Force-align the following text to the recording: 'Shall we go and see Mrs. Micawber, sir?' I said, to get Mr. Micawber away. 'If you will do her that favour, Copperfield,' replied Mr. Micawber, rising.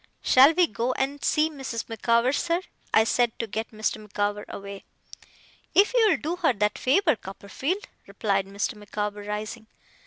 'Shall 0.23 0.55
we 0.55 0.65
go 0.65 0.93
and 0.93 1.23
see 1.23 1.47
Mrs. 1.47 1.87
Micawber, 1.87 2.31
sir?' 2.33 2.63
I 2.91 3.03
said, 3.03 3.37
to 3.37 3.45
get 3.45 3.69
Mr. 3.69 4.01
Micawber 4.01 4.45
away. 4.49 4.83
'If 5.75 5.93
you 5.93 6.09
will 6.09 6.17
do 6.17 6.37
her 6.37 6.53
that 6.53 6.79
favour, 6.79 7.15
Copperfield,' 7.15 7.87
replied 8.07 8.47
Mr. 8.47 8.73
Micawber, 8.73 9.21
rising. 9.21 9.67